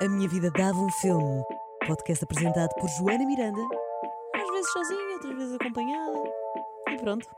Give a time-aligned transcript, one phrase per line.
[0.00, 1.42] A Minha Vida Dava um Filme.
[1.86, 3.60] Podcast apresentado por Joana Miranda.
[4.34, 6.18] Às vezes sozinha, outras vezes acompanhada.
[6.90, 7.28] E pronto,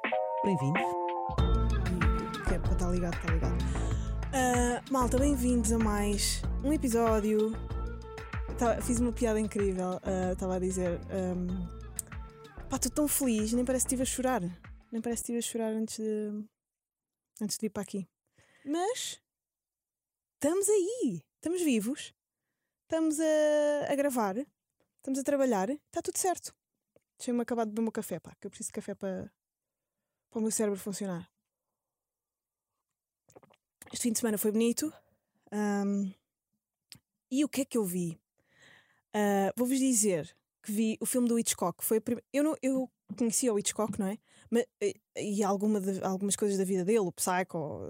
[0.45, 0.83] bem-vindos.
[2.47, 3.57] Que é estar ligado, está ligado.
[4.33, 7.53] Ah, malta, bem-vindos a mais um episódio.
[8.59, 10.01] Tá- fiz uma piada incrível.
[10.33, 10.99] Estava a dizer.
[11.11, 11.67] ahm,
[12.69, 14.41] pá, estou tão feliz, nem parece que estive a chorar.
[14.91, 16.45] Nem parece que estive a chorar antes de,
[17.43, 18.09] antes de ir para aqui.
[18.65, 19.21] Mas
[20.35, 22.15] estamos aí, estamos vivos,
[22.89, 24.37] estamos a, a gravar,
[24.97, 26.55] estamos a trabalhar, está tudo certo.
[27.19, 29.31] Deixei-me acabar de beber o meu café, pá, que eu preciso de café para,
[30.31, 31.31] para o meu cérebro funcionar.
[33.93, 34.93] Este fim de semana foi bonito.
[35.53, 36.13] ahm,
[37.31, 38.19] e o que é que eu vi?
[39.15, 41.83] Ah, Vou-vos dizer que vi o filme do Hitchcock.
[41.85, 42.01] Foi
[42.33, 44.19] eu, não, eu conhecia o Hitchcock, não é?
[44.51, 44.65] Mas,
[45.17, 47.81] e alguma de- algumas coisas da vida dele, o Psycho,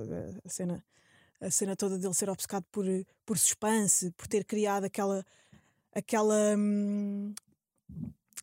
[0.45, 0.85] a cena,
[1.41, 2.85] a cena toda dele ser obcecado por,
[3.25, 5.25] por suspense, por ter criado aquela,
[5.95, 7.33] aquela, hum,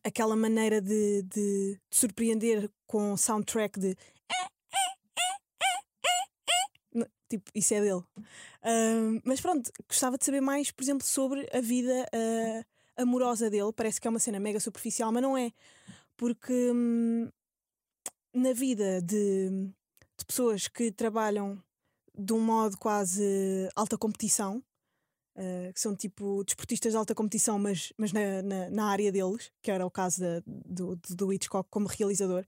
[0.02, 3.96] aquela maneira de, de, de surpreender com soundtrack de
[7.28, 8.04] Tipo, isso é dele.
[8.62, 13.72] Ahm, mas pronto, gostava de saber mais, por exemplo, sobre a vida ah, amorosa dele.
[13.74, 15.52] Parece que é uma cena mega superficial, mas não é.
[16.16, 17.28] Porque hum,
[18.32, 19.50] na vida de,
[20.18, 21.60] de pessoas que trabalham
[22.16, 24.62] de um modo quase alta competição,
[25.36, 29.52] ah, que são tipo desportistas de alta competição, mas, mas na, na, na área deles,
[29.62, 32.44] que era o caso da- do, do Hitchcock como realizador,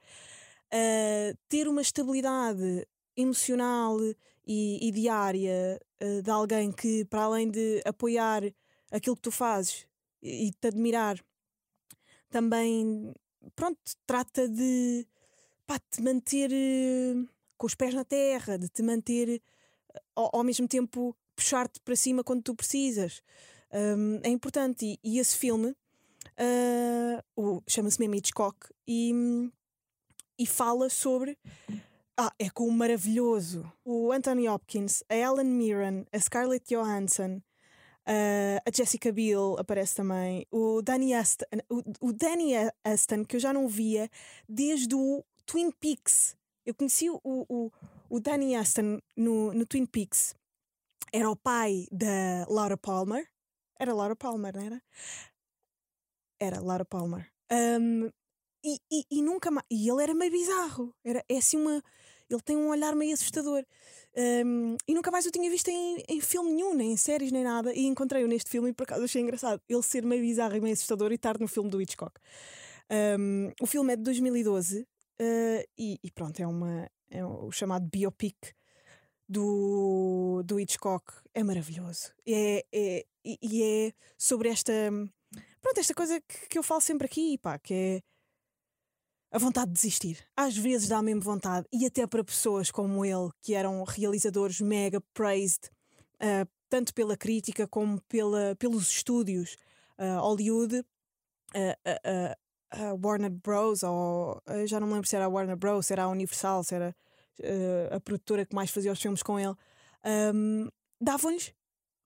[0.73, 3.99] ah, ter uma estabilidade emocional
[4.47, 8.43] e, e diária eh, de alguém que, para além de apoiar
[8.91, 9.87] aquilo que tu fazes
[10.23, 11.19] e, e te admirar,
[12.31, 13.13] também,
[13.57, 15.07] pronto, trata de
[15.67, 16.51] pá, te manter
[17.57, 19.43] com os pés na terra, de te manter
[20.15, 23.23] ao, ao mesmo tempo puxar-te para cima quando tu precisas.
[23.73, 24.85] Hum, é importante.
[24.85, 25.75] E, e esse filme
[27.37, 28.57] o- chama-se mesmo Hitchcock
[28.87, 29.13] e,
[30.39, 31.37] e fala sobre
[32.17, 33.71] ah, é com o maravilhoso.
[33.85, 40.45] O Anthony Hopkins, a Ellen Mirren, a Scarlett Johansson, uh, a Jessica Biel aparece também,
[40.51, 42.55] o Danny Aston, o, o Danny
[42.85, 44.11] Aston, que eu já não via
[44.49, 46.37] desde o Twin Peaks.
[46.67, 47.73] Eu conheci o, o,
[48.09, 50.35] o Danny Aston no, no Twin Peaks.
[51.13, 53.27] Era o pai da Laura Palmer.
[53.79, 54.83] Era Laura Palmer, não era?
[56.41, 57.31] Era Laura Palmer.
[57.51, 58.11] Um,
[58.65, 59.67] e, e, e nunca mais.
[59.71, 60.95] E ele era meio bizarro.
[61.05, 61.83] Era, é assim uma.
[62.31, 63.65] Ele tem um olhar meio assustador.
[64.17, 67.43] Um, e nunca mais o tinha visto em, em filme nenhum, nem em séries, nem
[67.43, 67.73] nada.
[67.73, 69.63] E encontrei-o neste filme e por acaso achei engraçado.
[69.69, 72.21] Ele ser meio bizarro e meio assustador e estar no filme do Hitchcock.
[73.19, 74.87] Um, o filme é de 2012 uh,
[75.79, 78.37] e, e pronto, é, uma, é o chamado biopic
[79.29, 81.13] do, do Hitchcock.
[81.35, 82.13] É maravilhoso.
[82.27, 84.73] É, é, e, é sobre esta.
[85.61, 88.03] Pronto, esta coisa que, que eu falo sempre aqui, pá, que é
[89.31, 90.25] a vontade de desistir.
[90.37, 95.01] Às vezes dá mesmo vontade, e até para pessoas como ele, que eram realizadores mega
[95.13, 95.71] praised,
[96.21, 99.57] ah, tanto pela crítica como pela, pelos estúdios
[99.99, 100.83] ah, Hollywood,
[101.55, 102.37] ah,
[102.71, 103.83] a Warner Bros.
[103.83, 106.65] ou ah, já não me lembro se era a Warner Bros., se era a Universal,
[106.65, 106.97] se era
[107.43, 109.55] ah, a produtora que mais fazia os filmes com ele,
[110.05, 110.69] ahm,
[111.01, 111.55] davam-lhes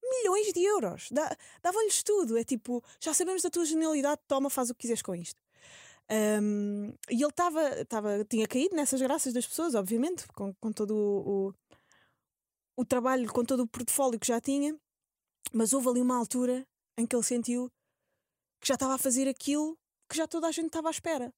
[0.02, 2.36] milhões de euros, Da- davam-lhes tudo.
[2.36, 5.40] É tipo, já sabemos da tua genialidade, toma, faz o que quiseres com isto.
[6.10, 10.94] Um, e ele estava, tava, tinha caído nessas graças das pessoas, obviamente, com, com todo
[10.94, 11.54] o, o,
[12.76, 14.76] o trabalho, com todo o portfólio que já tinha,
[15.52, 16.66] mas houve ali uma altura
[16.98, 17.70] em que ele sentiu
[18.60, 19.78] que já estava a fazer aquilo
[20.12, 21.32] que já toda a gente estava à espera.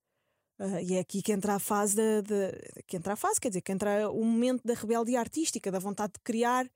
[0.59, 3.49] Ah, e é aqui que entra a fase da, da- que entra a fase, quer
[3.49, 6.69] dizer, que entra o momento da rebeldia artística, da vontade de criar,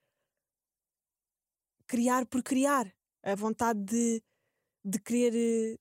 [1.87, 2.93] criar por criar,
[3.23, 4.23] a vontade de,
[4.85, 5.79] de querer eh,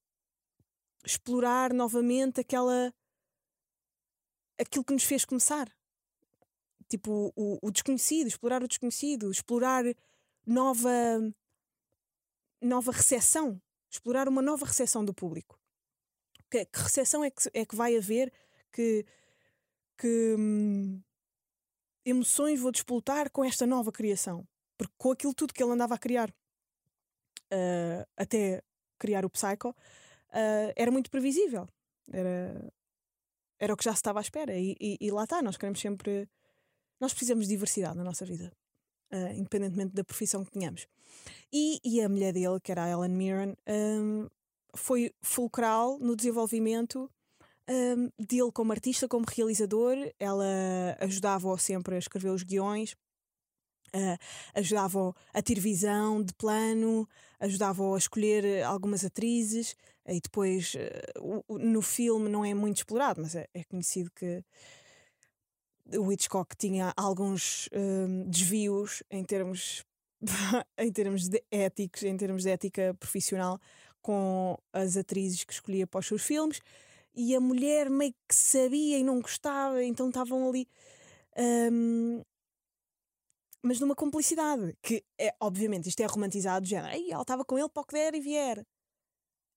[1.06, 2.92] explorar novamente aquela
[4.60, 5.68] aquilo que nos fez começar.
[6.90, 9.84] Tipo, o, o desconhecido, explorar o desconhecido, explorar
[10.46, 10.90] nova
[12.62, 13.62] nova recepção,
[13.92, 15.60] explorar uma nova recepção do público.
[16.50, 18.32] Que, que recepção é que, é que vai haver
[18.72, 19.06] que,
[19.98, 21.02] que hum,
[22.06, 24.48] emoções vou despoltar com esta nova criação?
[24.78, 26.34] Porque com aquilo tudo que ele andava a criar
[27.52, 28.62] ah, até
[29.00, 29.76] criar o Psycho,
[30.32, 31.68] ah, era muito previsível.
[32.12, 32.74] Era,
[33.60, 34.56] era o que já se estava à espera.
[34.58, 36.30] E, e- e lá está, nós queremos sempre.
[37.00, 38.52] Nós precisamos de diversidade na nossa vida,
[39.12, 40.88] ah, independentemente da profissão que tenhamos.
[41.52, 44.28] E, e a mulher dele, que era a Ellen Mirren, ahm,
[44.76, 47.10] foi fulcral no desenvolvimento
[47.68, 49.96] ahm, dele como artista, como realizador.
[50.20, 52.96] Ela ajudava-o sempre a escrever os guiões.
[53.96, 54.20] Uh,
[54.54, 57.08] ajudava a ter visão de plano,
[57.40, 63.34] ajudava a escolher algumas atrizes, e depois uh, no filme não é muito explorado, mas
[63.34, 64.44] é, é conhecido que
[65.96, 69.86] o Hitchcock tinha alguns uh, desvios em termos,
[70.78, 73.60] em termos de éticos, em termos de ética profissional,
[74.08, 76.62] com as atrizes que escolhia para os seus filmes,
[77.14, 80.66] e a mulher meio que sabia e não gostava, então estavam ali.
[81.38, 82.24] Um,
[83.62, 87.68] mas numa complicidade, que é, obviamente, isto é romantizado, de género, ela estava com ele
[87.68, 88.66] para o que der e vier.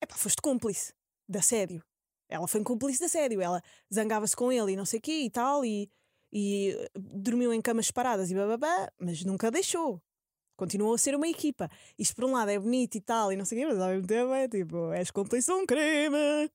[0.01, 0.93] É foste cúmplice
[1.29, 1.81] de assédio.
[2.29, 3.63] Ela foi cúmplice de assédio, ela
[3.93, 5.89] zangava-se com ele e não sei o quê e tal, e,
[6.33, 10.03] e eh, dormiu em camas separadas e bababá, mas nunca deixou.
[10.61, 11.71] Continuou a ser uma equipa.
[11.99, 13.89] Isto por um lado é bonito e tal, e não sei o quê, mas ao
[13.89, 16.51] mesmo tempo é tipo, és cúmplice um crime.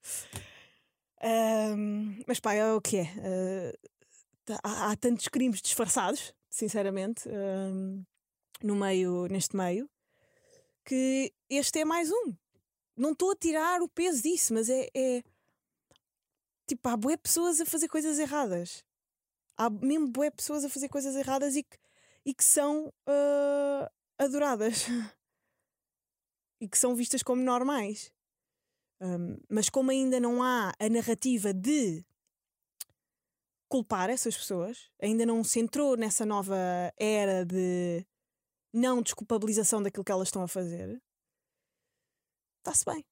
[1.23, 3.03] Um, mas pá, é o que é.
[3.03, 8.05] Uh, há, há tantos crimes disfarçados sinceramente, um,
[8.61, 9.89] no meio, neste meio,
[10.85, 12.35] que este é mais um.
[12.95, 15.23] Não estou a tirar o peso disso, mas é, é
[16.67, 18.85] tipo, há boé pessoas a fazer coisas erradas.
[19.57, 21.75] Há mesmo boé pessoas a fazer coisas erradas e que,
[22.25, 24.85] e que são uh, adoradas
[26.59, 28.11] e que são vistas como normais.
[29.01, 32.03] Um, mas como ainda não há a narrativa de
[33.69, 36.55] culpar essas pessoas, ainda não se entrou nessa nova
[36.97, 38.05] era de
[38.73, 41.01] não desculpabilização daquilo que elas estão a fazer,
[42.59, 43.05] está-se bem.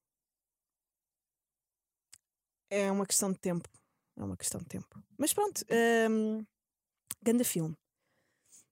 [2.70, 3.70] É uma questão de tempo.
[4.18, 5.04] É uma questão de tempo.
[5.18, 5.64] Mas pronto,
[6.10, 6.46] um,
[7.22, 7.76] ganda filme.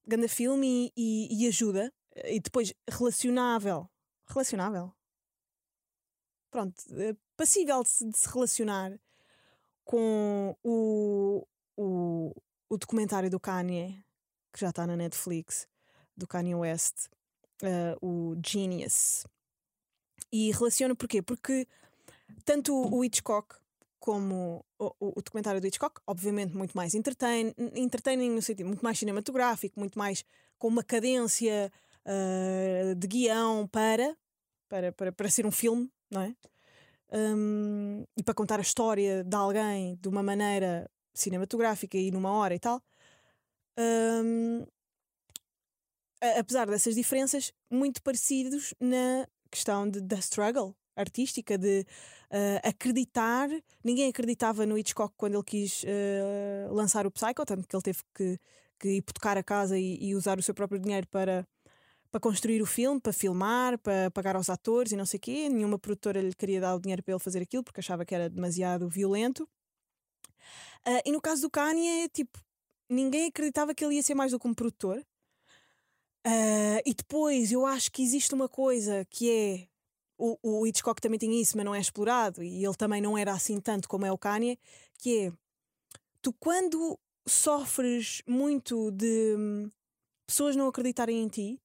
[0.05, 1.93] Ganda filme e, e, e ajuda.
[2.25, 3.89] E depois relacionável.
[4.27, 4.93] Relacionável?
[6.49, 8.99] Pronto, eh, passível de se, de se relacionar
[9.85, 12.35] com o, o,
[12.69, 14.03] o documentário do Kanye,
[14.51, 15.67] que já está na Netflix,
[16.15, 17.07] do Kanye West,
[17.63, 19.25] uh, o Genius.
[20.31, 21.21] E relaciono porquê?
[21.21, 21.67] Porque
[22.45, 23.55] tanto o Hitchcock
[24.01, 28.97] como o, o, documentário do Hitchcock, obviamente muito mais entertain, entertaining no sentido muito mais
[28.97, 30.25] cinematográfico, muito mais
[30.57, 31.71] com uma cadência
[32.03, 34.17] uh, de guião para,
[34.67, 36.35] para, para, para ser um filme, não é?
[37.13, 42.55] Um, e para contar a história de alguém de uma maneira cinematográfica e numa hora
[42.55, 42.81] e tal.
[43.77, 44.65] Um,
[46.39, 51.85] apesar dessas diferenças, muito parecidos na questão de, da struggle artística, de
[52.31, 53.49] uh, acreditar.
[53.83, 57.99] Ninguém acreditava no Hitchcock quando ele quis uh, lançar o Psycho, tanto que ele teve
[58.13, 58.39] que,
[58.79, 61.47] que hipotecar a casa e, e, usar o seu próprio dinheiro para,
[62.09, 65.49] para construir o filme, para filmar, para pagar aos atores e não sei o quê.
[65.49, 68.29] Nenhuma produtora lhe queria dar o dinheiro para ele fazer aquilo porque achava que era
[68.29, 69.47] demasiado violento.
[70.87, 72.39] Uh, e no caso do Kanye, tipo,
[72.89, 75.03] ninguém acreditava que ele ia ser mais do que um produtor.
[76.85, 79.70] E depois eu acho que existe uma coisa que é.
[80.23, 83.33] O, o Hitchcock também tinha isso, mas não é explorado, e ele também não era
[83.33, 84.59] assim tanto como é o Kanye,
[84.99, 85.33] que é
[86.21, 89.71] tu quando sofres muito de hum,
[90.27, 91.61] pessoas não acreditarem em ti,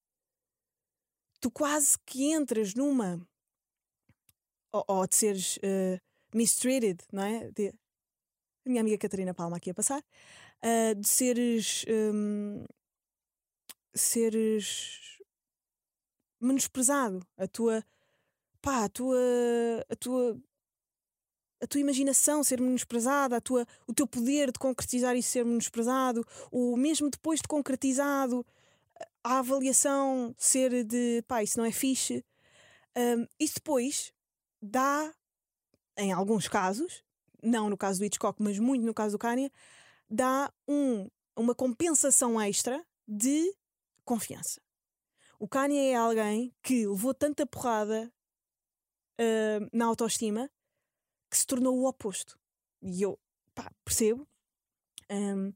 [1.40, 3.20] tu quase que entras numa
[4.72, 6.00] ou, ou de seres uh,
[6.34, 7.50] mistreated, não é?
[7.50, 11.84] De, a minha amiga Catarina Palma aqui a passar, uh, de seres.
[11.88, 12.64] Um,
[13.94, 15.18] seres.
[16.40, 17.26] menosprezado.
[17.36, 17.84] A tua.
[18.66, 19.16] Pá, a tua.
[19.88, 20.36] a tua.
[21.62, 26.26] a tua imaginação ser menosprezada, a tua, o teu poder de concretizar isso ser menosprezado,
[26.50, 28.44] ou mesmo depois de concretizado,
[29.22, 32.24] a avaliação ser de pá, isso não é fixe.
[32.96, 34.12] Um, isso depois
[34.60, 35.14] dá,
[35.96, 37.04] em alguns casos,
[37.40, 39.52] não no caso do Hitchcock, mas muito no caso do Kanye,
[40.10, 43.54] dá um, uma compensação extra de
[44.04, 44.60] confiança.
[45.38, 48.10] O Kanye é alguém que levou tanta porrada
[49.20, 50.50] uh, na autoestima
[51.30, 52.38] que se tornou o oposto.
[52.82, 53.18] E eu
[53.54, 54.26] pá, percebo.
[55.10, 55.52] Um,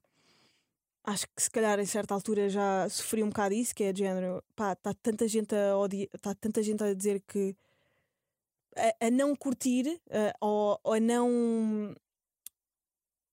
[1.04, 4.00] acho que se calhar em certa altura já sofri um bocado isso, que é de
[4.00, 7.56] género, pá, está tanta gente a odiar, está tanta gente a dizer que
[8.76, 10.00] a, a não curtir
[10.40, 11.94] ou, ou, a não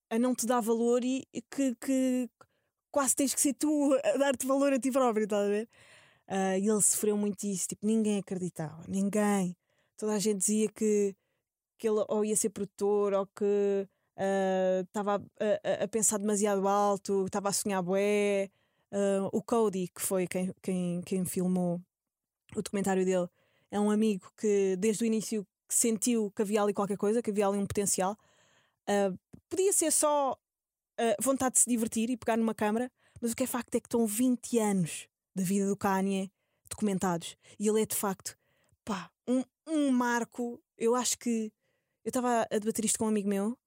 [0.10, 2.30] a não te dar valor e que, que
[2.92, 5.70] quase tens que ser tu a dar-te valor a ti próprio, estás a ver?
[6.28, 9.56] Uh, e ele sofreu muito isso, tipo, ninguém acreditava, ninguém.
[9.98, 11.16] Toda a gente dizia que,
[11.78, 13.88] que ele ou ia ser produtor ou que
[14.84, 18.50] estava uh, a, a, pensar demasiado alto, estava a sonhar bué.
[18.92, 21.82] Uh, o Cody, que foi quem, quem, quem filmou
[22.56, 23.28] o documentário dele,
[23.70, 27.48] é um amigo que desde o início sentiu que havia ali qualquer coisa, que havia
[27.48, 28.18] ali um potencial.
[28.88, 29.18] Uh,
[29.50, 32.90] podia ser só uh, vontade de se divertir e pegar numa câmara,
[33.22, 36.32] mas o que é facto é que estão 20 anos, da vida do Kanye
[36.70, 37.36] documentados.
[37.60, 38.38] E ele é de facto,
[38.84, 40.62] pá, um, um marco.
[40.78, 41.52] Eu acho que.
[42.04, 43.58] Eu estava a debater isto com um amigo meu.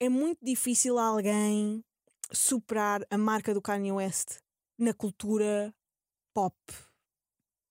[0.00, 1.84] É muito difícil alguém
[2.32, 4.38] superar a marca do Kanye West
[4.78, 5.72] na cultura
[6.32, 6.56] pop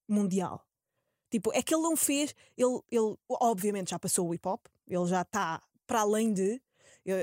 [0.08, 0.64] mundial.
[1.30, 2.34] Tipo, é que ele não fez.
[2.56, 6.60] Ele, ele obviamente já passou o hip hop, ele já está para além de.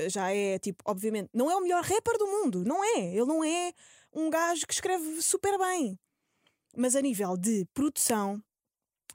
[0.08, 3.14] Já é tipo, obviamente, não é o melhor rapper do mundo, não é.
[3.14, 3.72] Ele não é
[4.12, 5.98] um gajo que escreve super bem.
[6.76, 8.42] Mas a nível de produção,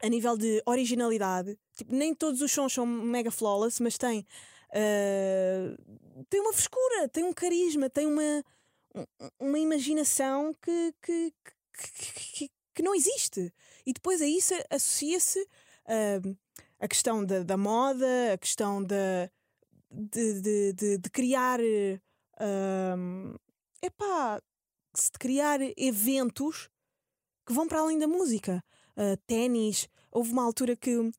[0.02, 4.26] a nível de originalidade, tipo, nem todos os sons são mega flawless, mas tem.
[4.70, 8.44] Uh, tem uma frescura, tem um carisma, tem uma,
[9.40, 11.34] uma imaginação que, que,
[12.34, 13.54] que, que não existe.
[13.86, 16.38] E depois a isso associa-se uh,
[16.80, 19.30] a questão da, da, moda, a questão da,
[19.90, 21.60] de, de, de, de criar.
[21.62, 23.40] Uh,
[23.82, 24.42] epá,
[24.94, 26.70] de criar eventos
[27.46, 28.64] que vão para além da música.
[28.98, 29.88] Uh, ténis.
[30.12, 31.12] Houve uma altura que.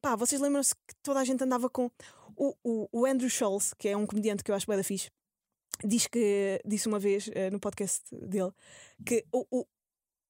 [0.00, 1.90] Pá, vocês lembram-se que toda a gente andava com.
[2.36, 5.08] O, o, o Andrew Schultz, que é um comediante que eu acho bem da fixe,
[5.84, 8.52] diz que, disse uma vez uh, no podcast dele
[9.06, 9.66] que o, o,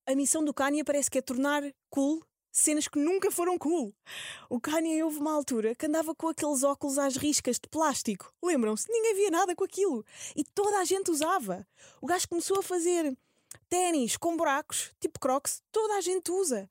[0.07, 2.23] a missão do Kanye parece que é tornar cool
[2.55, 3.93] cenas que nunca foram cool.
[4.49, 8.33] O Kanye houve uma altura que andava com aqueles óculos às riscas de plástico.
[8.43, 8.87] Lembram-se?
[8.89, 10.05] Ninguém via nada com aquilo.
[10.37, 11.67] E toda a gente usava.
[12.01, 13.17] O gajo começou a fazer
[13.69, 16.71] ténis com buracos, tipo crocs, toda a gente usa.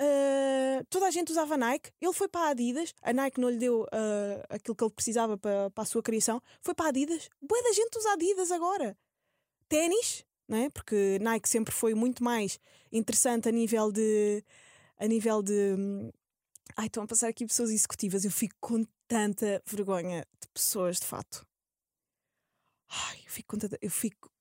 [0.00, 3.58] Uh, toda a gente usava Nike, ele foi para a Adidas, a Nike não lhe
[3.58, 7.28] deu uh, aquilo que ele precisava para, para a sua criação, foi para a Adidas.
[7.42, 8.96] Boa da gente usa Adidas agora.
[9.68, 10.70] Ténis, não é?
[10.70, 12.58] porque Nike sempre foi muito mais
[12.90, 14.42] interessante a nível de.
[14.96, 15.74] A nível de.
[15.78, 16.10] Hum,
[16.76, 21.04] ai, estão a passar aqui pessoas executivas, eu fico com tanta vergonha de pessoas de
[21.04, 21.46] fato.
[22.88, 23.78] Ai, eu fico com tanta.
[23.82, 24.32] Eu fico.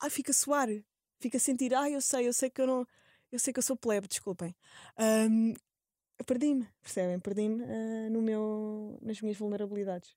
[0.00, 0.68] Ai, fico a suar.
[1.20, 2.86] Fico a sentir, ai, eu sei, eu sei que eu não
[3.30, 4.54] eu sei que eu sou plebe, desculpem.
[4.98, 5.54] Um,
[6.26, 7.18] perdi-me, percebem?
[7.20, 10.16] Perdi-me uh, no meu, nas minhas vulnerabilidades.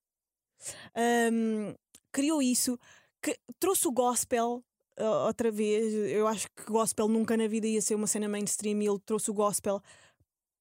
[1.31, 1.75] Um,
[2.11, 2.77] criou isso,
[3.21, 4.63] que trouxe o gospel
[4.99, 5.93] uh, outra vez.
[5.93, 9.29] Eu acho que gospel nunca na vida ia ser uma cena mainstream e ele trouxe
[9.29, 9.81] o gospel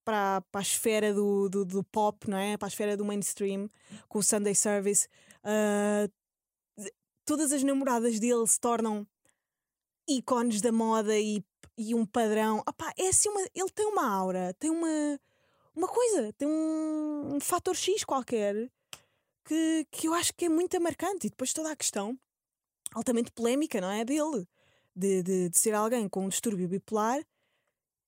[0.04, 2.56] para, a esfera do, do, do, pop, não é?
[2.56, 3.70] Para a esfera do mainstream,
[4.08, 5.08] com o Sunday Service.
[5.44, 6.10] Uh,
[7.24, 9.06] todas as namoradas dele se tornam
[10.18, 11.42] ícones da moda e
[11.80, 12.58] e um padrão.
[12.68, 15.18] Opá, é assim uma, ele tem uma aura, tem uma,
[15.74, 18.70] uma coisa, tem um, um fator X qualquer
[19.44, 21.26] que, que eu acho que é muito marcante.
[21.26, 22.18] E depois toda a questão
[22.94, 24.04] altamente polémica, não é?
[24.04, 24.46] Dele,
[24.94, 27.24] de, de, de ser alguém com um distúrbio bipolar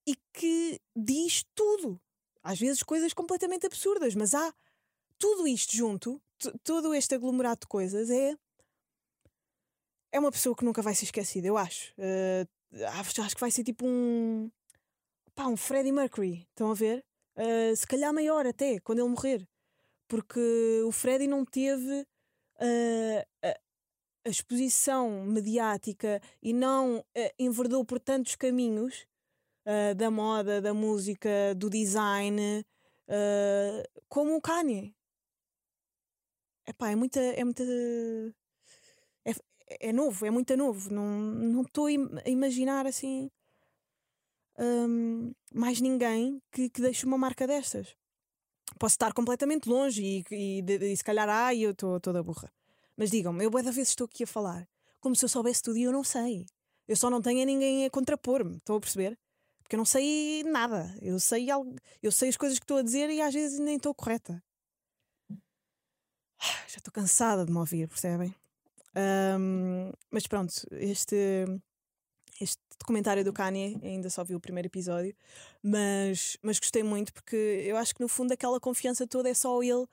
[0.07, 1.99] e que diz tudo.
[2.43, 4.53] Às vezes coisas completamente absurdas, mas há
[5.17, 6.21] tudo isto junto,
[6.65, 8.37] todo este aglomerado de coisas é.
[10.13, 11.93] É uma pessoa que nunca vai ser esquecida, eu acho.
[11.93, 12.47] Uh,
[12.99, 14.51] acho que vai ser tipo um.
[15.35, 16.47] pá, um Freddie Mercury.
[16.51, 17.03] Estão a ver?
[17.35, 19.49] Uh, se calhar maior até, quando ele morrer.
[20.07, 23.59] Porque o Freddie não teve uh, a,
[24.27, 27.05] a, exposição mediática e não uh,
[27.39, 29.07] enverdou por tantos caminhos
[29.97, 32.67] da moda, da música, do design,
[34.09, 34.93] como o Kanye.
[36.67, 37.21] Epá, é muita.
[37.21, 37.63] É muita
[39.81, 40.93] é novo, é muito novo.
[40.93, 43.31] Não estou a imaginar assim
[44.59, 47.97] um, mais ninguém que, que deixe uma marca destas.
[48.79, 52.51] Posso estar completamente longe e, e, e se calhar, ai, eu estou toda burra.
[52.97, 54.67] Mas digam-me, eu boa da vez estou aqui a falar
[55.03, 56.47] como se eu soubesse tudo e eu não sei.
[56.87, 59.19] Eu só não tenho a ninguém a contrapor-me, estão a perceber?
[59.63, 60.97] Porque eu não sei nada.
[61.03, 63.77] Eu sei, algo, eu sei as coisas que estou a dizer e às vezes nem
[63.77, 64.43] estou correta.
[66.69, 68.35] Já estou cansada de me ouvir, percebem?
[68.95, 71.47] Um, mas pronto, este,
[72.41, 75.15] este documentário do Kanye, ainda só vi o primeiro episódio,
[75.63, 79.63] mas, mas gostei muito porque eu acho que no fundo aquela confiança toda é só
[79.63, 79.87] ele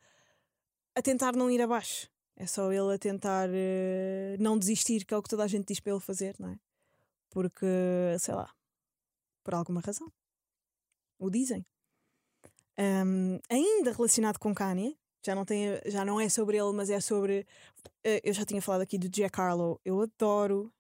[0.96, 2.10] a tentar não ir abaixo.
[2.36, 5.68] É só ele a tentar uh, não desistir, que é o que toda a gente
[5.68, 6.60] diz para ele fazer, não é?
[7.29, 7.65] Porque,
[8.18, 8.50] sei lá,
[9.44, 10.12] por alguma razão.
[11.18, 11.65] O dizem.
[12.77, 17.00] Um, ainda relacionado com Kanye, já não, tem, já não é sobre ele, mas é
[17.00, 17.46] sobre.
[18.06, 19.80] Uh, eu já tinha falado aqui do Jack Harlow.
[19.84, 20.72] Eu adoro.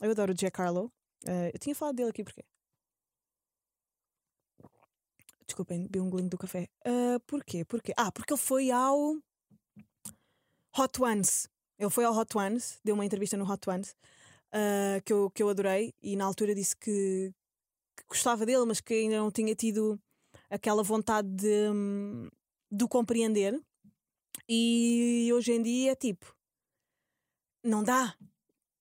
[0.00, 0.86] Eu adoro o Jack Harlow.
[1.26, 2.44] Uh, eu tinha falado dele aqui porque.
[5.46, 6.68] Desculpem, bebi um golinho do café.
[6.86, 7.64] Uh, porquê?
[7.64, 7.92] porquê?
[7.96, 9.16] Ah, porque ele foi ao.
[10.76, 11.48] Hot Ones.
[11.78, 13.94] Ele foi ao Hot Ones, deu uma entrevista no Hot Ones
[14.52, 17.32] uh, que, eu, que eu adorei e na altura disse que,
[17.96, 19.98] que, gostava dele, mas que ainda não tinha tido
[20.50, 22.28] aquela vontade de, hum,
[22.72, 23.60] do compreender.
[24.48, 26.34] E hoje em dia, tipo,
[27.62, 28.16] não dá.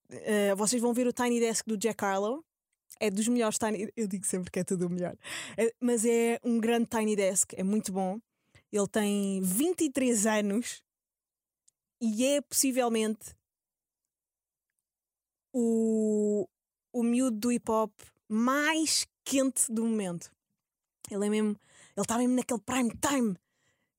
[0.09, 2.43] Uh, vocês vão ver o Tiny Desk do Jack Harlow.
[2.99, 3.91] É dos melhores Tiny.
[3.95, 5.15] Eu digo sempre que é tudo o melhor.
[5.57, 8.19] É- mas é um grande Tiny Desk, é muito bom.
[8.71, 10.81] Ele tem 23 anos
[11.99, 13.35] e é possivelmente
[15.53, 16.47] o,
[16.93, 17.91] o miúdo do hip hop
[18.29, 20.31] mais quente do momento.
[21.09, 21.49] Ele é mesmo.
[21.49, 23.35] Ele está mesmo naquele prime time.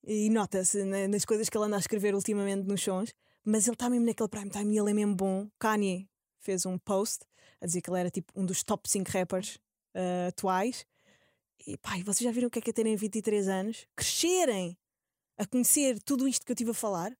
[0.05, 3.13] E nota-se na- nas coisas que ele anda a escrever ultimamente nos sons.
[3.45, 5.49] Mas ele está mesmo naquele prime time e ele é mesmo bom.
[5.59, 6.09] Kanye
[6.41, 7.25] fez um post
[7.61, 9.59] a dizer que ele era tipo um dos top 5 rappers
[9.95, 10.85] ah, atuais.
[11.67, 13.87] E e vocês já viram o que é que é terem 23 anos?
[13.97, 14.77] Crescerem
[15.39, 17.17] a conhecer tudo isto que eu estive a falar?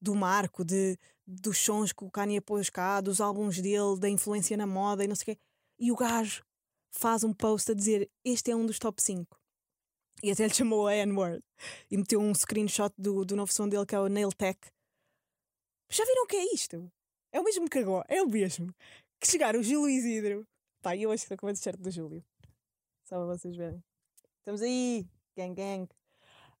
[0.00, 4.56] Do marco, de, dos sons que o Kanye pôs cá, dos álbuns dele, da influência
[4.56, 5.42] na moda e não sei o quê.
[5.78, 6.44] E o gajo
[6.90, 9.38] faz um post a dizer: Este é um dos top 5.
[10.24, 11.44] E até lhe chamou a N-word.
[11.90, 14.58] E meteu um screenshot do, do novo som dele que é o Nail Tech.
[15.90, 16.90] Já viram o que é isto?
[17.30, 18.74] É o mesmo que agora, é o mesmo.
[19.20, 20.46] Que chegar o Júlio Isidro.
[20.80, 22.24] Pá, eu acho que estou com o t-shirt do Júlio.
[23.04, 23.84] Só para vocês verem.
[24.38, 25.88] Estamos aí, gang gang.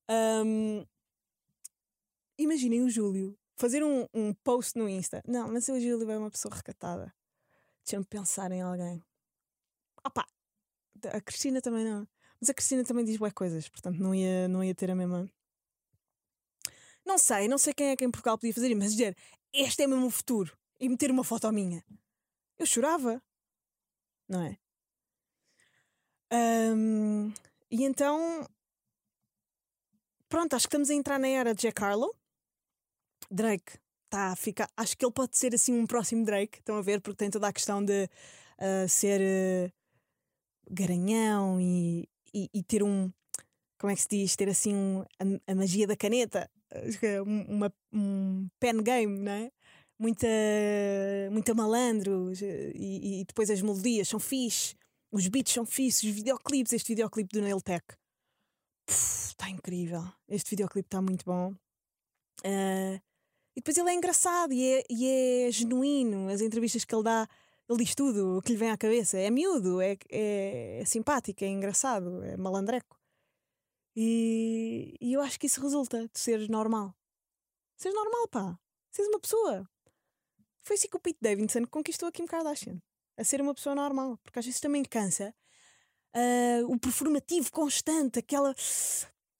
[0.08, 0.84] Ahm,
[2.36, 5.22] imaginem o Júlio fazer um, um post no Insta.
[5.26, 7.14] Não, mas o Júlio é uma pessoa recatada.
[7.82, 9.02] Deixa-me pensar em alguém.
[10.04, 10.26] Opa,
[11.14, 12.06] a Cristina também não.
[12.44, 15.26] Mas a Cristina também diz boas coisas, portanto não ia, não ia ter a mesma.
[17.02, 19.16] Não sei, não sei quem é que em Portugal podia fazer, mas dizer
[19.50, 21.82] este é o futuro e meter uma foto minha.
[22.58, 23.22] Eu chorava,
[24.28, 24.58] não é?
[26.30, 27.32] Ahm,
[27.70, 28.46] e então,
[30.28, 32.14] pronto, acho que estamos a entrar na era de Jack Harlow.
[33.30, 34.68] Drake está a ficar.
[34.76, 37.48] Acho que ele pode ser assim um próximo Drake, estão a ver, porque tem toda
[37.48, 38.06] a questão de
[38.58, 39.72] ah, ser ah,
[40.70, 43.10] garanhão e, e, e ter um.
[43.78, 44.34] Como é que se diz?
[44.36, 46.50] Ter assim um, a, a magia da caneta,
[47.02, 49.50] é um- uma, um pen game, não é?
[49.98, 50.26] Muita,
[51.30, 54.74] muita malandros e, e depois as melodias são fixe,
[55.12, 56.72] os beats são fixe, os videoclipes.
[56.72, 57.84] Este videoclipe do Nail Tech
[58.88, 60.02] está incrível.
[60.28, 61.54] Este videoclipe está muito bom.
[62.44, 63.00] Ah,
[63.56, 66.28] e depois ele é engraçado e é, e é genuíno.
[66.28, 67.28] As entrevistas que ele dá,
[67.68, 69.18] ele diz tudo o que lhe vem à cabeça.
[69.18, 72.98] É miúdo, é, é, é simpático, é engraçado, é malandreco.
[73.96, 76.94] E, e eu acho que isso resulta de seres normal.
[77.76, 78.58] Seres normal, pá.
[78.90, 79.68] Seres uma pessoa.
[80.62, 82.80] Foi assim que o Pete Davidson conquistou a Kim Kardashian.
[83.16, 84.18] A ser uma pessoa normal.
[84.18, 85.34] Porque às vezes também cansa
[86.14, 88.54] ah, o performativo constante, aquela,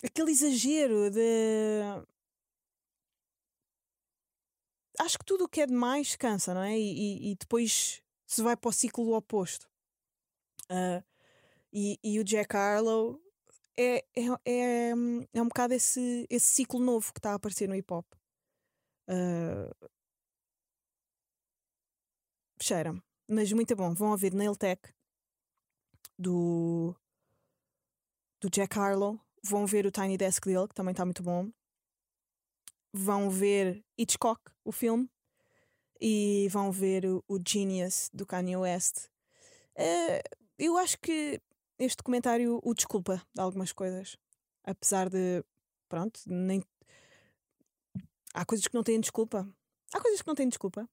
[0.04, 1.80] aquele exagero de.
[4.98, 6.78] Acho que tudo o que é demais cansa, não é?
[6.78, 8.00] E, e- e depois
[8.34, 9.68] se vai para o ciclo oposto.
[10.68, 11.02] Ah,
[11.72, 13.20] e, e o Jack Harlow
[13.76, 14.90] é, é, é,
[15.32, 18.06] é um bocado esse, esse ciclo novo que está a aparecer no hip hop.
[19.08, 19.70] Ah,
[22.60, 23.02] Cheira-me.
[23.28, 23.92] Mas muito bom.
[23.94, 24.80] Vão ouvir Nail Tech
[26.18, 26.94] do,
[28.40, 29.20] do Jack Harlow.
[29.42, 31.50] Vão ver o Tiny Desk dele, que também está muito bom.
[32.92, 35.10] Vão ver Hitchcock, o filme.
[36.00, 39.08] E vão ver o, Genius do Kanye West.
[39.76, 40.22] Eh,
[40.58, 41.40] eu acho que
[41.78, 44.16] este documentário o desculpa de algumas coisas.
[44.64, 45.44] Apesar de.
[45.88, 46.62] Pronto, nem.
[48.32, 49.48] Há coisas que não têm desculpa.
[49.92, 50.88] Há coisas que não têm desculpa.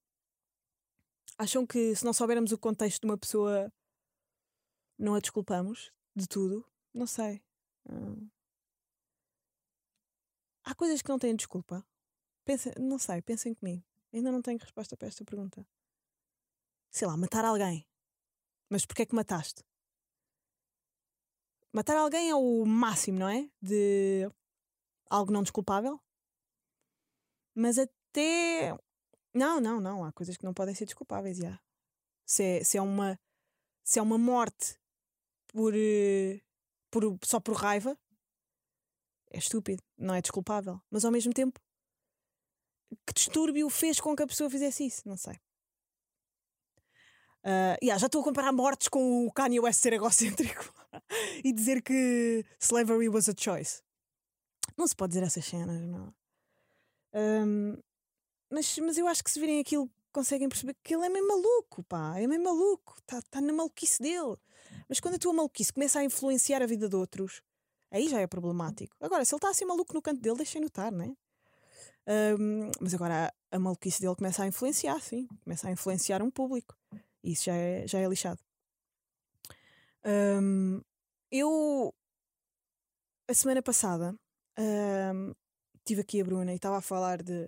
[1.37, 3.71] Acham que se não soubermos o contexto de uma pessoa,
[4.97, 6.65] não a desculpamos de tudo?
[6.93, 7.41] Não sei.
[7.89, 8.29] Hum.
[10.63, 11.85] Há coisas que não têm desculpa.
[12.45, 13.83] Pensa, não sei, pensem comigo.
[14.13, 15.65] Ainda não tenho resposta para esta pergunta.
[16.89, 17.87] Sei lá, matar alguém.
[18.69, 19.63] Mas porquê é que mataste?
[21.73, 23.49] Matar alguém é o máximo, não é?
[23.61, 24.29] De
[25.09, 25.99] algo não desculpável.
[27.55, 28.77] Mas até.
[29.33, 30.03] Não, não, não.
[30.03, 31.59] Há coisas que não podem ser desculpáveis, já.
[32.25, 33.19] Se é, se é uma.
[33.83, 34.77] Se é uma morte
[35.47, 36.41] por, eh,
[36.89, 37.03] por.
[37.23, 37.97] só por raiva,
[39.31, 40.81] é estúpido, não é desculpável.
[40.89, 41.59] Mas ao mesmo tempo,
[43.05, 45.01] que distúrbio fez com que a pessoa fizesse isso?
[45.05, 45.39] Não sei.
[47.43, 50.71] Ah, yeah, já estou a comparar mortes com o Kanye West ser egocêntrico
[51.43, 53.81] e dizer que slavery was a choice.
[54.77, 56.13] Não se pode dizer essas cenas, não.
[57.13, 57.77] Ahm,
[58.49, 61.83] mas, mas eu acho que se virem aquilo conseguem perceber que ele é meio maluco,
[61.83, 64.37] pá, é meio maluco, está tá na maluquice dele.
[64.87, 67.41] Mas quando a tua maluquice começa a influenciar a vida de outros,
[67.89, 68.95] aí já é problemático.
[68.99, 71.15] Agora, se ele está assim maluco no canto dele, deixem notar, né?
[72.07, 76.31] Ahm, mas agora a, a maluquice dele começa a influenciar, sim, começa a influenciar um
[76.31, 76.75] público.
[77.23, 78.39] E isso já é, já é lixado.
[80.03, 80.81] Ahm,
[81.31, 81.93] eu,
[83.27, 84.15] a semana passada,
[84.57, 85.31] ahm,
[85.85, 87.47] tive aqui a Bruna e estava a falar de,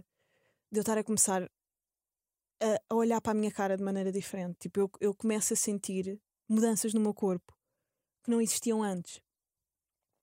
[0.71, 1.49] de eu estar a começar
[2.61, 4.57] a, a olhar para a minha cara de maneira diferente.
[4.59, 7.53] Tipo, eu, eu começo a sentir mudanças no meu corpo
[8.23, 9.21] que não existiam antes.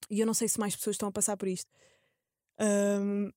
[0.08, 1.70] E eu não sei se mais pessoas estão a passar por isto.
[2.58, 3.30] Um,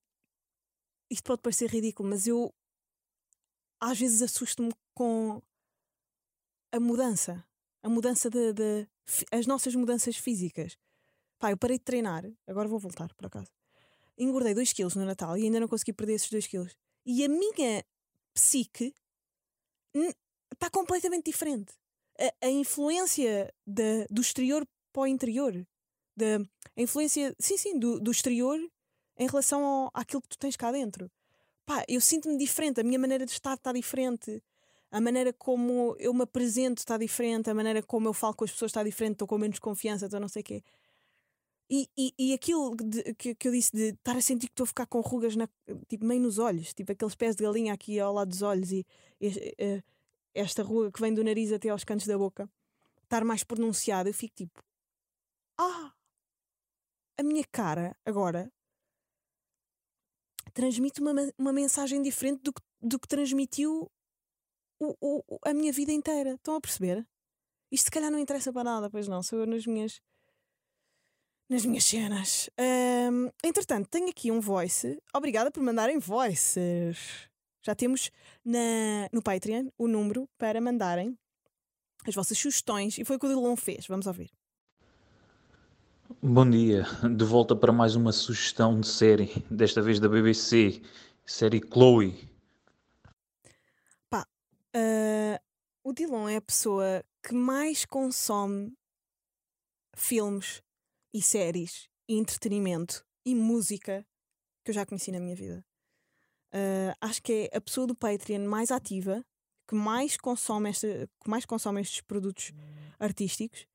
[1.13, 2.53] isto pode parecer ridículo, mas eu
[3.79, 5.41] às vezes assusto-me com
[6.71, 7.45] a mudança.
[7.83, 8.87] A mudança de, de,
[9.31, 10.77] as nossas mudanças físicas.
[11.37, 13.51] Pá, eu parei de treinar, agora vou voltar por acaso.
[14.17, 16.75] Engordei 2 quilos no Natal e ainda não consegui perder esses 2 quilos.
[17.05, 17.83] E a minha
[18.33, 18.95] psique
[20.51, 21.73] está completamente diferente.
[22.17, 25.53] A, a influência de, do exterior para o interior.
[26.15, 26.37] De,
[26.77, 28.59] a influência, sim, sim, do, do exterior
[29.17, 31.09] em relação ao, àquilo que tu tens cá dentro.
[31.65, 34.43] Pá, eu sinto-me diferente, a minha maneira de estar está diferente,
[34.91, 38.51] a maneira como eu me apresento está diferente, a maneira como eu falo com as
[38.51, 40.63] pessoas está diferente, estou com menos confiança, estou não sei o quê.
[41.69, 44.65] E, e, e aquilo de, que, que eu disse de estar a sentir que estou
[44.65, 45.47] a ficar com rugas na,
[45.87, 48.85] tipo, meio nos olhos, tipo aqueles pés de galinha aqui ao lado dos olhos e,
[49.19, 49.83] e, e
[50.35, 52.49] esta ruga que vem do nariz até aos cantos da boca,
[53.03, 54.63] estar mais pronunciado, eu fico tipo,
[55.57, 55.93] ah,
[57.17, 58.51] a minha cara agora
[60.53, 63.91] transmite uma, uma mensagem diferente do que, do que transmitiu
[64.79, 66.33] o, o, a minha vida inteira.
[66.33, 67.05] Estão a perceber?
[67.71, 69.99] Isto se calhar não interessa para nada, pois não, sou eu nas minhas
[71.49, 72.49] nas minhas cenas.
[73.11, 74.97] Um, entretanto, tenho aqui um voice.
[75.13, 77.29] Obrigada por mandarem voices.
[77.61, 78.11] Já temos
[78.43, 81.17] na, no Patreon o número para mandarem
[82.07, 83.87] as vossas sugestões e foi o que o Dilon fez.
[83.87, 84.31] Vamos ouvir.
[86.21, 86.83] Bom dia,
[87.15, 90.81] de volta para mais uma sugestão de série, desta vez da BBC,
[91.25, 92.29] série Chloe.
[94.09, 94.27] Pá,
[94.75, 95.39] uh,
[95.83, 98.73] o Dilon é a pessoa que mais consome
[99.95, 100.61] filmes
[101.13, 104.05] e séries e entretenimento e música
[104.63, 105.65] que eu já conheci na minha vida.
[106.53, 109.23] Uh, acho que é a pessoa do Patreon mais ativa,
[109.67, 110.87] que mais consome, esta,
[111.23, 112.51] que mais consome estes produtos
[112.99, 113.65] artísticos.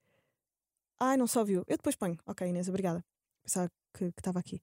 [1.01, 1.65] Ai, não só viu.
[1.67, 2.19] Eu depois ponho.
[2.27, 3.05] Ok, Inês, obrigada.
[3.43, 4.61] Pensava que estava aqui.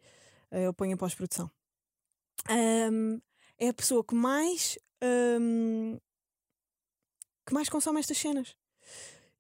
[0.52, 1.50] Uh, eu ponho em pós-produção.
[2.50, 3.20] Um,
[3.58, 4.78] é a pessoa que mais
[5.40, 5.98] um,
[7.46, 8.56] que mais consome estas cenas.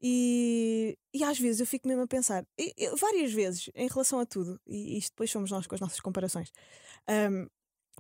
[0.02, 4.20] E, e às vezes eu fico mesmo a pensar, e, e, várias vezes, em relação
[4.20, 6.52] a tudo, e isto depois somos nós com as nossas comparações.
[7.10, 7.48] Um,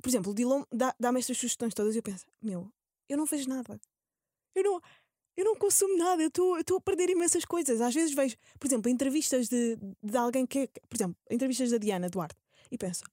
[0.02, 2.72] por exemplo, o Dilon dá-me dá estas sugestões todas e eu penso: meu,
[3.10, 3.80] eu não vejo nada.
[4.54, 4.82] Eu não,
[5.38, 7.82] eu não consumo nada, eu estou a perder imensas coisas.
[7.82, 10.68] Às vezes vejo, por exemplo, entrevistas de, de alguém que.
[10.90, 12.36] Por exemplo, entrevistas da Diana Duarte
[12.72, 13.04] e penso: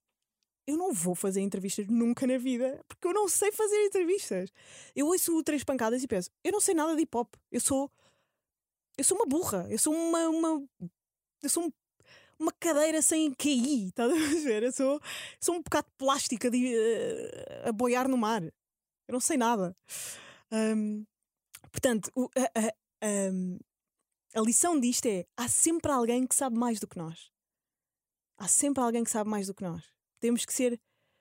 [0.66, 4.50] eu não vou fazer entrevistas nunca na vida porque eu não sei fazer entrevistas.
[4.94, 7.34] Eu ouço três pancadas e penso: eu não sei nada de hip hop.
[7.50, 7.90] Eu sou
[8.96, 10.28] eu sou uma burra, eu sou uma.
[10.28, 10.68] uma
[11.42, 11.72] eu sou um,
[12.38, 14.64] uma cadeira sem QI, estás a ver?
[14.64, 15.00] Eu sou,
[15.40, 18.42] sou um bocado de plástica de, uh, a boiar no mar.
[18.42, 19.76] Eu não sei nada.
[20.52, 21.04] Um,
[21.70, 22.68] portanto, o, a, a,
[23.02, 27.30] a, a lição disto é: há sempre alguém que sabe mais do que nós.
[28.38, 29.84] Há sempre alguém que sabe mais do que nós.
[30.20, 30.80] Temos que ser.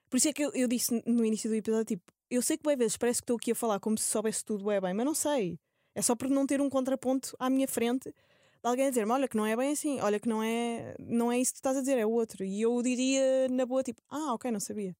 [0.10, 2.64] Por isso é que eu, eu disse no início do episódio: tipo, eu sei que
[2.64, 5.06] bem vezes parece que estou aqui a falar como se soubesse tudo é bem, mas
[5.06, 5.60] não sei.
[5.94, 9.28] É só por não ter um contraponto à minha frente de alguém a dizer-me: Olha,
[9.28, 11.78] que não é bem assim, olha, que não é, não é isso que tu estás
[11.78, 12.44] a dizer, é o outro.
[12.44, 14.96] E eu diria na boa, tipo: Ah, ok, não sabia.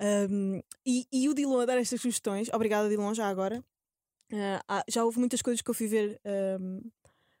[0.00, 3.62] Um, e, e, o Dilon a dar estas sugestões, obrigada, Dilon, já agora.
[4.32, 6.18] Uh, já houve muitas coisas que eu fui ver
[6.58, 6.80] um,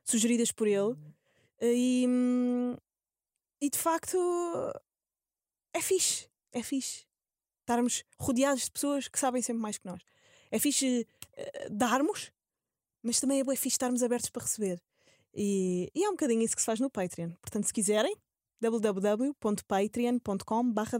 [0.04, 0.94] sugeridas por ele,
[1.60, 2.76] e, um,
[3.60, 4.18] e de facto
[5.72, 7.06] é fixe, é fixe
[7.60, 10.02] estarmos rodeados de pessoas que sabem sempre mais que nós.
[10.50, 11.06] É fixe
[11.38, 12.30] uh, darmos,
[13.02, 14.78] mas também é bem fixe estarmos abertos para receber.
[15.34, 17.30] E, e é um bocadinho isso que se faz no Patreon.
[17.40, 18.14] Portanto, se quiserem,
[18.60, 20.98] www.patreon.com barra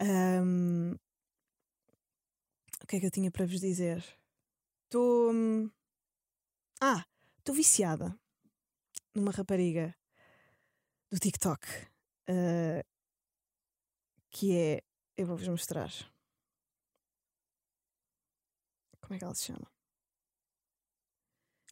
[0.00, 0.94] um,
[2.82, 4.04] O que é que eu tinha para vos dizer?
[4.84, 5.32] Estou.
[5.32, 5.70] Hum,
[6.80, 7.04] ah,
[7.38, 8.18] estou viciada
[9.14, 9.94] numa rapariga
[11.10, 11.64] do TikTok
[12.28, 12.84] uh,
[14.30, 14.82] que é.
[15.16, 15.90] Eu vou-vos mostrar.
[19.00, 19.70] Como é que ela se chama?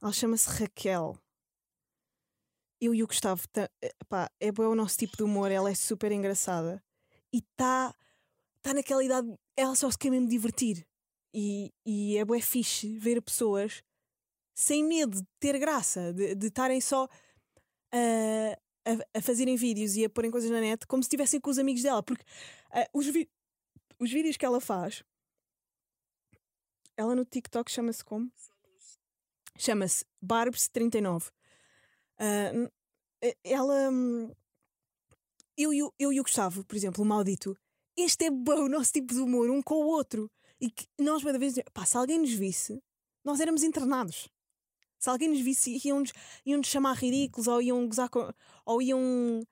[0.00, 1.18] Ela chama-se Raquel.
[2.80, 3.68] Eu e o Gustavo, tá,
[4.40, 6.82] é bom o nosso tipo de humor, ela é super engraçada
[7.32, 7.94] e está
[8.62, 10.86] tá naquela idade, ela só se quer mesmo divertir.
[11.32, 13.82] E, e é bué fixe ver pessoas
[14.54, 17.08] sem medo de ter graça, de estarem só uh,
[18.84, 21.58] a, a, fazerem vídeos e a porem coisas na net como se estivessem com os
[21.58, 23.06] amigos dela, porque uh, os,
[23.98, 25.02] os vídeos que ela faz
[27.00, 28.30] ela no TikTok chama-se como?
[29.56, 31.30] Chama-se Barbs39.
[32.20, 32.70] Uh,
[33.42, 33.90] ela.
[33.90, 34.30] Hum,
[35.56, 37.56] eu, eu, eu e o Gustavo, por exemplo, o maldito,
[37.96, 40.30] este é bom, o nosso tipo de humor, um com o outro.
[40.60, 42.82] E que nós, cada vez, pá, se alguém nos visse,
[43.24, 44.28] nós éramos internados.
[44.98, 46.12] Se alguém nos visse, iam-nos
[46.44, 48.30] iam chamar ridículos ou iam gozar com,
[48.66, 49.42] ou iam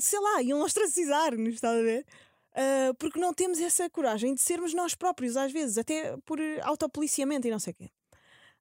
[0.00, 2.04] sei lá, iam ostracizar-nos, está a ver?
[2.52, 7.46] Uh, porque não temos essa coragem de sermos nós próprios, às vezes, até por autopoliciamento
[7.46, 7.90] e não sei o quê.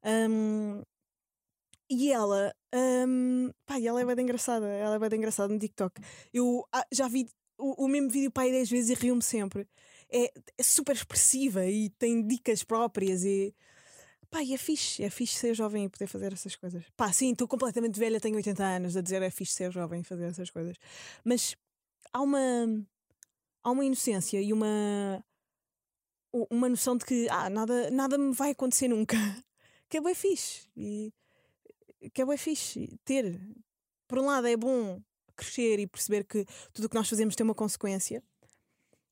[0.05, 0.83] Um,
[1.89, 2.53] e ela,
[3.07, 5.99] um, pá, ela é bem engraçada, ela é bem engraçada no TikTok.
[6.31, 9.67] Eu ah, já vi o, o mesmo vídeo pai 10 vezes e rio-me sempre.
[10.12, 13.54] É, é, super expressiva e tem dicas próprias e.
[14.30, 16.84] Pá, e é fixe, é fixe ser jovem e poder fazer essas coisas.
[16.95, 20.04] Pá, sim, estou completamente velha, tenho 80 anos a dizer é fixe ser jovem e
[20.04, 20.76] fazer essas coisas.
[21.24, 21.56] Mas
[22.13, 22.39] há uma.
[23.63, 25.24] Há uma inocência e uma.
[26.32, 29.17] Uma noção de que ah, nada, nada me vai acontecer nunca.
[29.89, 30.69] Que é bem fixe.
[30.78, 31.12] E
[32.13, 33.41] que é bem fixe ter.
[34.08, 35.02] Por um lado, é bom
[35.36, 38.22] crescer e perceber que tudo o que nós fazemos tem uma consequência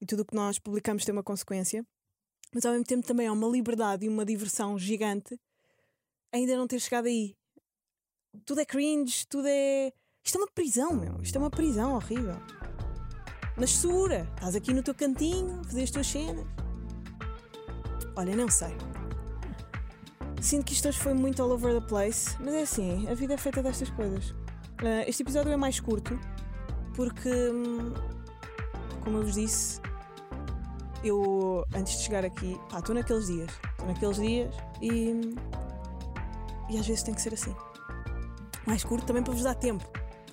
[0.02, 1.86] e tudo o que nós publicamos tem uma consequência,
[2.54, 5.38] mas ao mesmo tempo também há uma liberdade e uma diversão gigante
[6.32, 7.36] ainda não ter chegado aí.
[8.46, 9.92] Tudo é cringe, tudo é.
[10.24, 11.22] Isto é uma prisão, meu.
[11.22, 12.36] Isto é uma prisão horrível.
[13.58, 16.46] Mas segura, estás aqui no teu cantinho, fazer as tuas cenas.
[18.16, 18.76] Olha, não sei.
[20.42, 23.34] Sinto que isto hoje foi muito all over the place, mas é assim, a vida
[23.34, 24.30] é feita destas coisas.
[24.30, 26.20] Uh, este episódio é mais curto
[26.96, 27.94] porque, hum,
[29.04, 29.82] como eu vos disse,
[31.04, 35.36] eu antes de chegar aqui, pá, estou naqueles dias, estou naqueles dias e,
[36.70, 37.56] e às vezes tem que ser assim.
[38.66, 39.86] Mais curto também para vos dar tempo.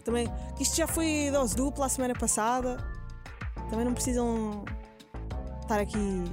[0.04, 0.28] Também,
[0.60, 2.76] isto já foi dose dupla a semana passada,
[3.70, 4.64] também não precisam
[5.62, 6.24] estar aqui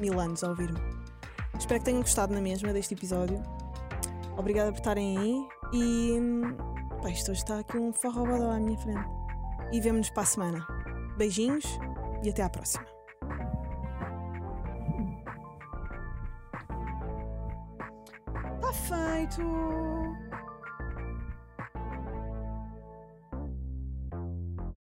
[0.00, 0.80] mil anos a ouvir-me.
[1.58, 3.42] Espero que tenham gostado na mesma deste episódio.
[4.36, 6.20] Obrigada por estarem aí e.
[7.02, 9.08] Pá, isto hoje está aqui um forrobadó à minha frente.
[9.72, 10.66] E vemo-nos para a semana.
[11.16, 11.64] Beijinhos
[12.22, 12.95] e até à próxima.
[19.16, 20.25] Está feito!